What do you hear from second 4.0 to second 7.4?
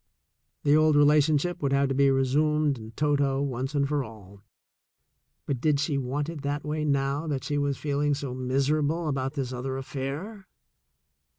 all, but did she want it that way now